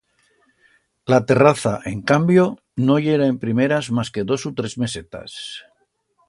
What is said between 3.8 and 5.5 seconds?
mas que dos u tres mesetas.